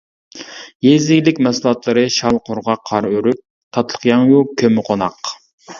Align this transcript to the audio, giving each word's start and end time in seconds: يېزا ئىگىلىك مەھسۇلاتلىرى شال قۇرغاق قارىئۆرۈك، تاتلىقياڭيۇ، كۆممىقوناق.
يېزا 0.87 1.13
ئىگىلىك 1.15 1.41
مەھسۇلاتلىرى 1.47 2.07
شال 2.17 2.41
قۇرغاق 2.49 2.83
قارىئۆرۈك، 2.93 3.41
تاتلىقياڭيۇ، 3.79 4.45
كۆممىقوناق. 4.63 5.37